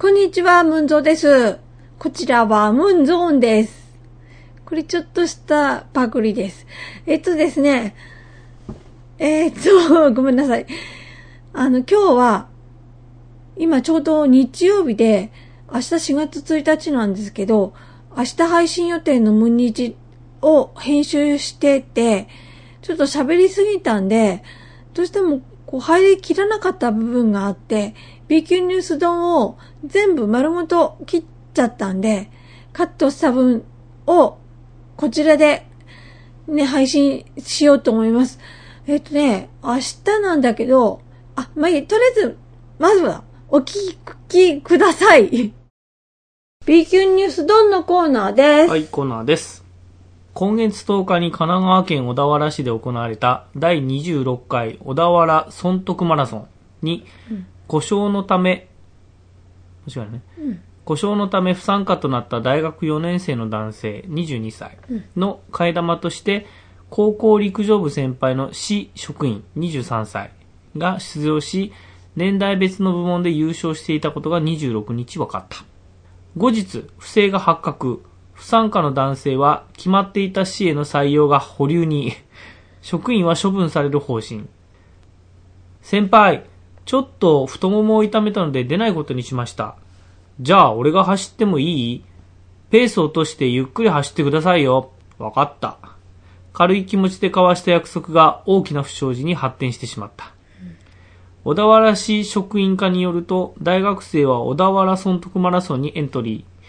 [0.00, 1.58] こんにちは、ムンゾーです。
[1.98, 3.98] こちらはムンゾーンです。
[4.64, 6.66] これちょっとしたパクリです。
[7.04, 7.94] えっとですね、
[9.18, 10.66] えーっと、 ごめんなさい。
[11.52, 12.48] あの、今日は、
[13.58, 15.32] 今ちょうど日曜日で、
[15.70, 17.74] 明日4月1日なんですけど、
[18.16, 19.96] 明日配信予定のムンニチ
[20.40, 22.26] を編集してて、
[22.80, 24.42] ちょっと喋りすぎたんで、
[24.94, 27.94] どうしてもこう入りきらなかった部分があって、
[28.26, 29.56] B 級ニュース丼を
[29.86, 31.24] 全部丸ごと切っ
[31.54, 32.28] ちゃったんで、
[32.72, 33.64] カットした分
[34.04, 34.38] を
[34.96, 35.64] こちらで
[36.48, 38.40] ね、配信しようと思います。
[38.88, 41.02] えっとね、明日なんだけど、
[41.36, 42.36] あ、まあ、いいとりあえず、
[42.80, 43.96] まずはお聞
[44.28, 45.52] きください。
[46.66, 48.70] B 級ニュース丼のコーナーです。
[48.70, 49.69] はい、コーナーです。
[50.34, 56.48] 今月10日に神奈川県小田原市で行われた第26回小田原損得マラソン
[56.82, 57.04] に、
[57.66, 58.68] 故障のため、
[59.86, 60.60] 間違いないね。
[60.84, 64.78] 故障のため不参加となった大学4年生の男性22歳
[65.16, 66.46] の替え玉として、
[66.88, 70.32] 高校陸上部先輩の市職員23歳
[70.76, 71.72] が出場し、
[72.16, 75.64] 年代別の部門で優勝していたことが26日分かった。
[76.36, 78.02] 後日、不正が発覚。
[78.40, 82.14] 不参加の男性は決まっていた市への採用が保留に、
[82.80, 84.46] 職員は処分される方針。
[85.82, 86.46] 先輩、
[86.86, 89.76] ちょっと太ももを痛めたので出ないことにしました。
[90.40, 92.04] じゃあ、俺が走ってもいい？
[92.70, 94.90] ペース落としてゆっくり走ってくださいよ。
[95.18, 95.76] わかった。
[96.54, 100.32] 軽い気持ちで交わした約束が大きな不祥事に発展してしまった。
[101.44, 106.59] 小田原市職員課によると、大学生は小田原損得マラソンにエントリー。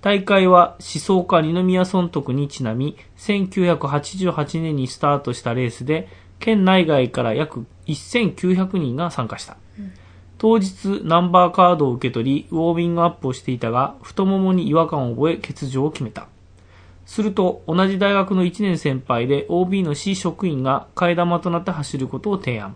[0.00, 9.58] 大会は思想家二宮損得にちなみ、1988年にスタートしたレースで、県内外から約1900人が参加した。
[10.38, 16.28] 当日ナンバーカードを受け取り、ウォーミングアップをしていたが、太ももに違和感を覚え欠場を決めた。
[17.04, 22.74] すると、同じ大学の1年先輩で OB の市職員が替え玉となって走ることを提案。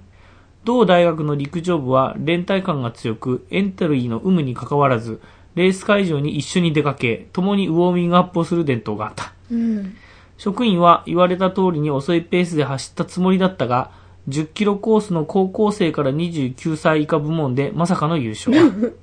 [0.65, 5.22] 同大学の陸上部は連帯感が強く、エントリーの有無に関わらず、
[5.54, 9.32] レース会場に一緒に出かけ、共にウォーミングアップをする伝統があった。
[9.50, 9.97] うん。
[10.37, 13.91] 職員は言われた通りに遅いペースで走ったつもりだったが、
[14.28, 18.53] 10キロコースの高校生から29歳以下部門でまさかの優勝。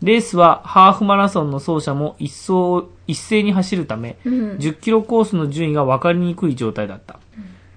[0.00, 4.34] レースはハーフマラソンの走者も一層一斉に走るため、うん。
[4.52, 7.18] 10キロコースの順位が分かりにくい状態だった。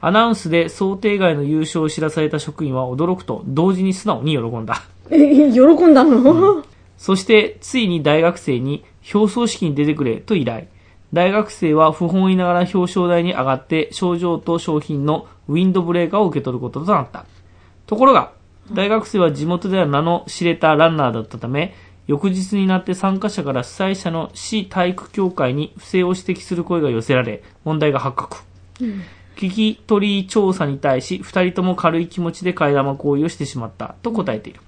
[0.03, 4.83] アナウンスで想定外の優勝を知らされた職員は驚くと同時に素直に喜んだ。
[5.11, 6.63] え、喜んだの、
[7.01, 10.67] そして、ついに大学生に表彰式に出てくれと依頼。
[11.11, 17.25] 大学生は不本意ながら表彰台に上がって賞状と商品のウィンドブレーカーを受け取ることとなった。
[17.87, 18.33] ところが、
[18.71, 21.73] 大学生は地元では名の知れたランナーだったため、
[22.05, 28.37] 翌日になって参加者から主催者の市体育協会に不正を指摘する声が寄せられ、問題が発覚。
[29.37, 34.59] 聞き取り調査に対し、二人とも軽い気持ちで替え玉行為をしてしまったと答えている。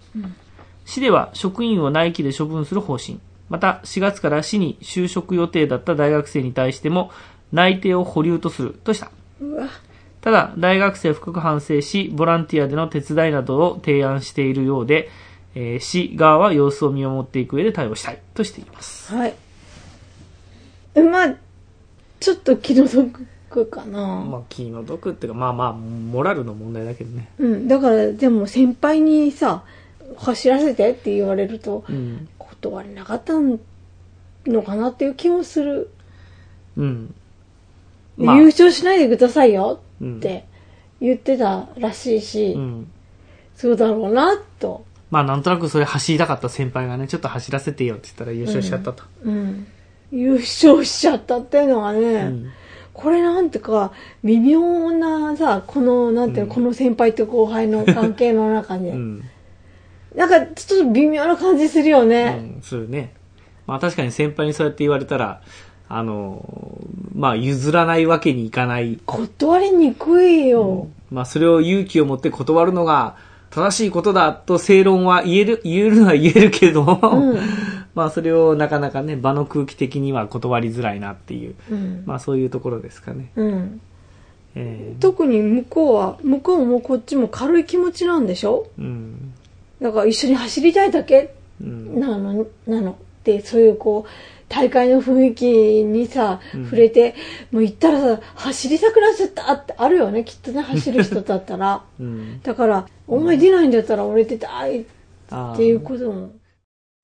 [0.85, 3.19] 市では職員を内規で処分する方針。
[3.49, 7.11] また、4月から市に就職予定だった大学生に対しても、
[7.51, 9.11] 内定を保留とするとした。
[9.41, 9.67] うわ。
[10.21, 15.09] ただ、大学生は深く反省し、ボランティアでの手伝いなどを提案しているようで、
[15.55, 19.13] えー市側は様子を見守っていく上で対応したいとしています。
[19.13, 19.35] はい。
[20.95, 21.35] まあ、
[22.19, 23.25] ちょっと気の毒
[23.67, 23.99] かな。
[23.99, 27.29] まあ、気の毒っていうか、まあまあ、モラルの問題だけどね。
[27.37, 27.67] うん。
[27.67, 29.63] だから、でも先輩にさ、
[30.17, 32.27] 走らせてって言われると、うん。
[32.37, 35.89] 断れなかったのかなっていう気もする。
[36.77, 37.13] うん。
[38.17, 40.45] 優勝しないでくださいようんって
[41.01, 42.91] 言ってたらしいし、うん。
[43.55, 44.85] そうだろうな、と。
[45.11, 49.03] まあ、なんとなくそれ走りたかった先輩がね、ちょっと走らせてよって言ったら優勝しちゃったと。
[49.23, 49.67] うん。
[50.11, 52.51] 優勝しちゃったっていうのはね、うん
[52.93, 53.91] これなんてか、
[54.23, 58.93] 微妙なさ、この、なんていうの、うんこの先輩と後輩の関係の中で。
[60.13, 60.19] うん。
[60.19, 62.29] なんか、ちょっと微妙な感じするようね。
[62.31, 63.13] ん、するね。
[63.67, 65.41] まあ確かに先輩にそうやって言われたら、
[65.89, 66.45] あの、
[67.15, 68.99] まあ譲らないわけにいかない。
[69.05, 70.87] 断りにくいよ。
[71.11, 73.15] まあそれを勇気を持って断るのが
[73.51, 77.37] 正しいことだと正論は言える、言えるのは言えるけども、うん。
[77.95, 82.03] まあそれをなかなかね、場の空気的には断りづらいなっていう、うん。
[82.05, 83.29] まあそういうところですかね。
[83.35, 83.81] うん。
[84.55, 88.67] え特に向こうは、向こうもこっちも軽い気持ちなんでしょ？
[88.79, 89.33] ーうん。
[89.83, 91.99] だから一緒に走りたいだけうん。
[91.99, 92.97] なの、なの。
[93.25, 94.09] で、そういうこう、
[94.47, 97.15] 大会の雰囲気にさ、うん触れて、
[97.51, 101.83] もう行ったらさ、走りたくなっちゃったってあるよね、きっとね、走る人だったら。
[101.99, 102.41] うん。
[102.41, 104.85] だから、お前出ないんだったら俺出たいっ
[105.57, 106.31] ていうことも。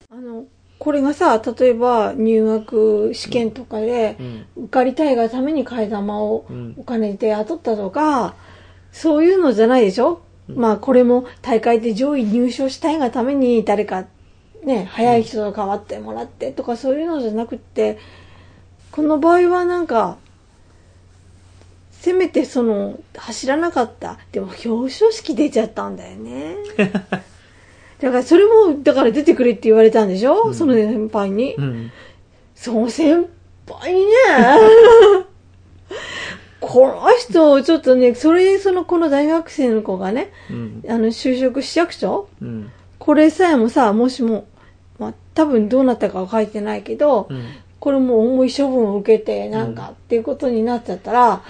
[0.08, 0.46] あの、
[0.78, 4.64] これがさ、例えば入学試験とかでうん。
[4.64, 8.34] 受かりたいがために替え玉をうんお金で雇ったとか、
[8.90, 10.22] そういうのじゃないでしょ、
[10.56, 14.06] まあこれも大会で上位入賞したいがために誰か
[14.64, 17.98] ね、早い人と代わってもらってとかそういうのじゃなくって、
[18.90, 20.18] この場合はなんか、
[21.92, 24.18] せめてその、走らなかった。
[24.32, 26.56] でも表彰式出ちゃったんだよね。
[28.00, 31.54] だからそれも、だから出てくれって言われたんでしょ、うんその先輩に。
[31.54, 31.92] うん。
[32.54, 33.26] その先
[33.66, 34.12] 輩にね、
[36.70, 40.84] この人、ちょっとね、それ、その、この大学生の子がね、うん。
[40.88, 42.28] あの、就職市役所？
[42.40, 42.70] うん。
[42.98, 44.46] これさえもさ、もしも、
[44.98, 47.44] まあ、多分どうなったかは書いてないけど、うん。
[47.80, 51.42] これも重い処分を受けて、なんか、っていうことになっちゃったら、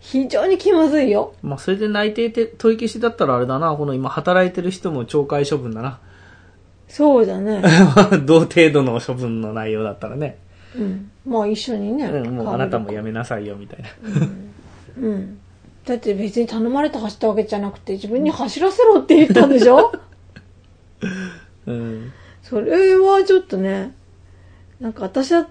[0.00, 1.34] 非常に気まずいよ。
[1.42, 6.00] まあ、それで内定て取り消しだったらあれだな、この今働いてる人も懲戒処分だな。
[6.88, 7.62] そうだね。
[8.26, 10.38] 同程度の処分の内容だったらね。
[10.76, 11.10] うん。
[11.26, 12.06] まあ一緒にね。
[12.06, 13.10] うん、もうあなたもやめ。
[13.10, 13.88] めなさいよ、みたいな。
[14.04, 14.54] うん。
[15.86, 19.92] だって別に頼まれて走ったわけじゃなくて、自分に走らせろって言ったんでしょ？
[21.66, 22.12] うん。
[22.42, 23.92] それはちょっとね、
[24.80, 25.46] なんか私は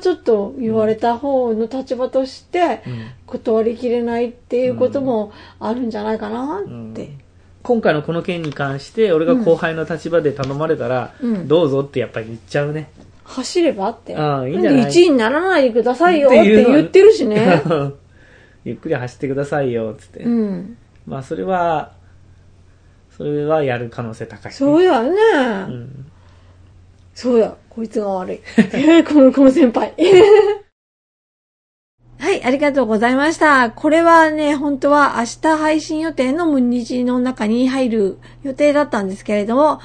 [0.00, 6.68] ちょっと言われた方の立場として、うん断りきれないっていうこともあるんじゃないかなって。
[6.68, 6.70] う
[7.04, 7.18] ん
[7.64, 12.90] 今回のこの件に関して、俺が後輩の立場で頼まれたら、うんどうぞってやっぱり言っちゃうね。
[13.24, 14.14] 走ればって。
[14.14, 17.62] ああいいんじゃない？1位にならないでくださいよって言ってるしね。
[18.64, 20.20] ゆっくり走ってくださいよ、つって。
[20.24, 20.76] うん。
[21.06, 21.92] まあ、それは、
[23.16, 25.10] それはやる可能性高い、そうやね。
[25.68, 26.10] うん。
[27.14, 28.40] そうや、こいつが悪い。
[29.04, 29.94] この、この先輩。
[32.18, 33.70] はい、ありがとうございました。
[33.70, 39.80] これはね、本当は明日配信予定のムンニジの中に入る予定だったんですけれども、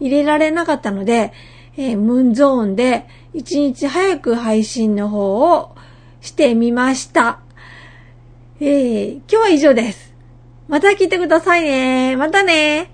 [0.00, 1.32] 入れられなかったので、
[1.76, 5.74] えームンゾーンで1日早く配信の方を
[6.20, 7.40] してみました。
[8.64, 10.14] えー今日は以上です。
[10.68, 12.14] また聞いてくださいね。
[12.16, 12.91] またね